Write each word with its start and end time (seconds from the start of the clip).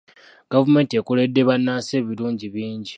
Gavumenti 0.51 0.93
ekoledde 1.01 1.41
bannansi 1.47 1.91
ebirungi 2.01 2.47
bingi. 2.53 2.89